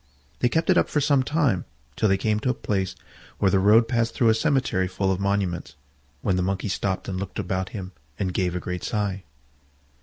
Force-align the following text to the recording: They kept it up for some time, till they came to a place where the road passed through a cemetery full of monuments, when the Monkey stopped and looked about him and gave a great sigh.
They 0.39 0.49
kept 0.49 0.71
it 0.71 0.79
up 0.79 0.89
for 0.89 0.99
some 0.99 1.21
time, 1.21 1.65
till 1.95 2.09
they 2.09 2.17
came 2.17 2.39
to 2.39 2.49
a 2.49 2.55
place 2.55 2.95
where 3.37 3.51
the 3.51 3.59
road 3.59 3.87
passed 3.87 4.15
through 4.15 4.29
a 4.29 4.33
cemetery 4.33 4.87
full 4.87 5.11
of 5.11 5.19
monuments, 5.19 5.75
when 6.23 6.37
the 6.37 6.41
Monkey 6.41 6.69
stopped 6.69 7.07
and 7.07 7.19
looked 7.19 7.37
about 7.37 7.69
him 7.69 7.91
and 8.17 8.33
gave 8.33 8.55
a 8.55 8.59
great 8.59 8.83
sigh. 8.83 9.21